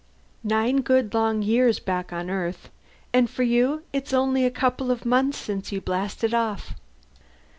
Nine 0.43 0.77
good 0.77 1.13
long 1.13 1.43
years, 1.43 1.77
back 1.77 2.11
on 2.11 2.31
Earth. 2.31 2.71
And 3.13 3.29
for 3.29 3.43
you 3.43 3.83
it's 3.93 4.13
only 4.13 4.45
a 4.45 4.49
couple 4.49 4.89
of 4.89 5.05
months 5.05 5.37
since 5.37 5.71
you 5.71 5.79
blasted 5.79 6.33
off!" 6.33 6.73